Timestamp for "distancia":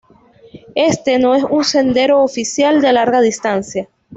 3.21-3.87